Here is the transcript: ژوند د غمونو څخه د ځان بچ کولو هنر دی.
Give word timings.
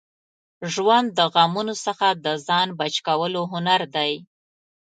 ژوند 0.73 1.07
د 1.17 1.19
غمونو 1.33 1.73
څخه 1.85 2.07
د 2.25 2.27
ځان 2.47 2.67
بچ 2.79 2.95
کولو 3.07 3.41
هنر 3.53 3.81
دی. 3.95 4.13